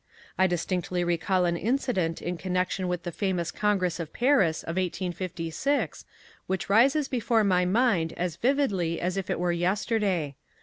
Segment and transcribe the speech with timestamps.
[0.35, 6.05] I distinctly recall an incident in connection with the famous Congress of Paris of 1856
[6.47, 10.33] which rises before my mind as vividly as if it were yesterday.